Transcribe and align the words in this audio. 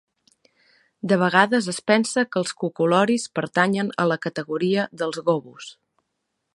De 1.11 1.17
vegades 1.23 1.67
es 1.73 1.79
pensa 1.91 2.23
que 2.35 2.41
els 2.41 2.55
cucoloris 2.63 3.29
pertanyen 3.41 3.95
a 4.05 4.09
la 4.15 4.21
categoria 4.27 4.91
dels 5.03 5.23
gobos. 5.31 5.71